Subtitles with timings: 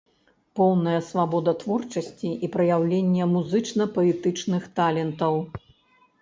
[0.59, 5.39] Поўная свабода творчасці і праяўлення музычна-паэтычных талентаў.